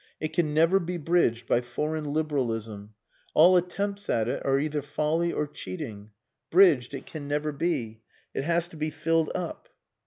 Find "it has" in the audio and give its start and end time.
8.33-8.67